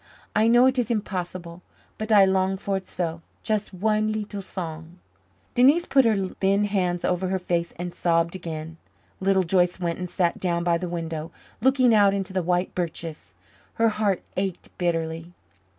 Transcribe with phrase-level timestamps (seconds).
[0.35, 1.61] I know it is impossible
[1.99, 4.97] but I long for it so just one leetle song."
[5.53, 8.77] Denise put her thin hands over her face and sobbed again.
[9.19, 13.35] Little Joyce went and sat down by the window, looking out into the white birches.
[13.75, 15.33] Her heart ached bitterly.